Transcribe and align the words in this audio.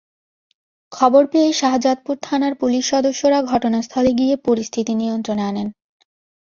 খবর 0.91 1.23
পেয়ে 1.31 1.49
শাহজাদপুর 1.53 2.15
থানার 2.23 2.53
পুলিশ 2.55 2.83
সদস্যরা 2.91 3.39
ঘটনাস্থলে 3.43 4.11
গিয়ে 4.19 4.35
পরিস্থিতি 4.47 4.93
নিয়ন্ত্রণে 4.95 5.43
আনেন। 5.43 5.67